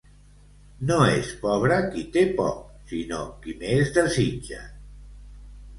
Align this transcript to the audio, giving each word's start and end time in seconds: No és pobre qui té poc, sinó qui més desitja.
No 0.91 0.95
és 1.17 1.29
pobre 1.43 1.77
qui 1.91 2.07
té 2.17 2.25
poc, 2.41 2.65
sinó 2.95 3.21
qui 3.45 3.57
més 3.63 3.95
desitja. 4.01 4.69